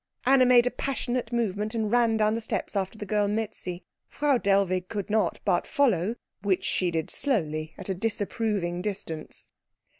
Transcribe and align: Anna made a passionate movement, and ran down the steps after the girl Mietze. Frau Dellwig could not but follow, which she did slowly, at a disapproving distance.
Anna 0.25 0.47
made 0.47 0.65
a 0.65 0.71
passionate 0.71 1.31
movement, 1.31 1.75
and 1.75 1.91
ran 1.91 2.17
down 2.17 2.33
the 2.33 2.41
steps 2.41 2.75
after 2.75 2.97
the 2.97 3.05
girl 3.05 3.27
Mietze. 3.27 3.83
Frau 4.09 4.39
Dellwig 4.39 4.87
could 4.89 5.11
not 5.11 5.39
but 5.45 5.67
follow, 5.67 6.15
which 6.41 6.63
she 6.63 6.89
did 6.89 7.11
slowly, 7.11 7.75
at 7.77 7.87
a 7.87 7.93
disapproving 7.93 8.81
distance. 8.81 9.47